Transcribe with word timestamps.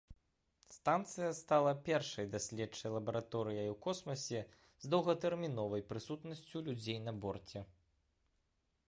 Станцыя 0.75 1.27
стала 1.39 1.73
першай 1.89 2.29
даследчай 2.35 2.93
лабараторыяй 2.95 3.69
у 3.73 3.77
космасе 3.87 4.41
з 4.87 4.91
доўгатэрміновай 4.95 5.85
прысутнасцю 5.93 6.63
людзей 6.71 6.99
на 7.11 7.17
борце. 7.27 7.65